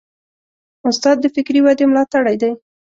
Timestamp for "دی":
2.41-2.51